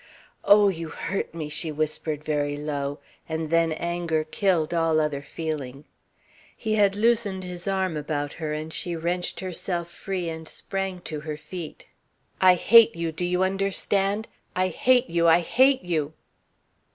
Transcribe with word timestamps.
"Oh, 0.43 0.69
you 0.69 0.87
hurt 0.89 1.35
me!" 1.35 1.47
she 1.47 1.71
whispered 1.71 2.23
very 2.23 2.57
low, 2.57 2.97
and 3.29 3.51
then 3.51 3.71
anger 3.71 4.23
killed 4.23 4.73
all 4.73 4.99
other 4.99 5.21
feeling. 5.21 5.85
He 6.57 6.73
had 6.73 6.95
loosened 6.95 7.43
his 7.43 7.67
arm 7.67 7.95
about 7.95 8.33
her 8.41 8.51
and 8.51 8.73
she 8.73 8.95
wrenched 8.95 9.41
herself 9.41 9.91
free 9.91 10.27
and 10.27 10.47
sprang 10.47 11.01
to 11.01 11.19
her 11.19 11.37
feet. 11.37 11.85
"I 12.41 12.55
hate 12.55 12.95
you, 12.95 13.11
do 13.11 13.23
you 13.23 13.43
understand? 13.43 14.27
I 14.55 14.69
hate 14.69 15.11
you! 15.11 15.27
I 15.27 15.41
hate 15.41 15.83
you!" 15.83 16.13